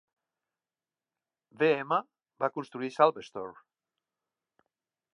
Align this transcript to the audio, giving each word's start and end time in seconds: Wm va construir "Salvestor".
Wm 1.59 1.95
va 2.45 2.51
construir 2.57 2.93
"Salvestor". 2.99 3.57